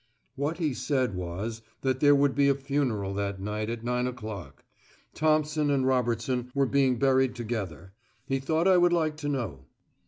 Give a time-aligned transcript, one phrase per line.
[0.35, 4.63] What he said was that there would be a funeral that night at nine o'clock.
[5.13, 7.93] Thompson and Robertson were being buried together.
[8.25, 9.65] He thought I would like to know.